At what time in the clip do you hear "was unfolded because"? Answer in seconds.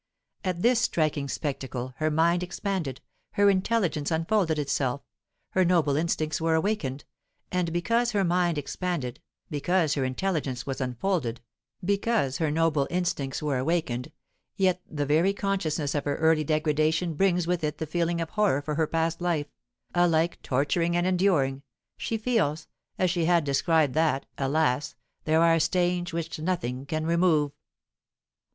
10.65-12.39